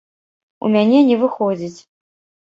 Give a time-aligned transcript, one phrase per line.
[0.67, 1.79] У мяне не выходзіць!